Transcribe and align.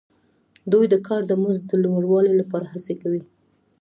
دوی 0.71 0.85
د 0.89 0.95
کار 1.07 1.21
د 1.27 1.31
مزد 1.43 1.63
د 1.67 1.73
لوړوالي 1.83 2.33
لپاره 2.41 2.65
هڅې 2.73 2.93
کوي 3.01 3.21